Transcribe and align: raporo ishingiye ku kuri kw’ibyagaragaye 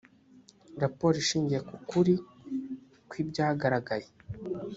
raporo 0.81 1.15
ishingiye 1.23 1.59
ku 1.67 1.75
kuri 1.89 2.13
kw’ibyagaragaye 3.09 4.07